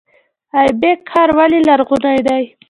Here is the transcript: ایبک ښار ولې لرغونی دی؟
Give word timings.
ایبک 0.59 0.99
ښار 1.11 1.29
ولې 1.37 1.59
لرغونی 1.67 2.19
دی؟ 2.27 2.43